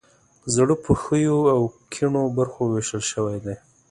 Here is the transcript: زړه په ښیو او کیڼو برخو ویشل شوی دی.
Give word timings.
زړه 0.53 0.75
په 0.83 0.91
ښیو 1.01 1.39
او 1.55 1.61
کیڼو 1.93 2.23
برخو 2.37 2.61
ویشل 2.67 3.03
شوی 3.11 3.37
دی. 3.45 3.55